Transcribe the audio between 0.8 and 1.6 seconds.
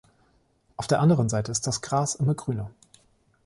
der anderen Seite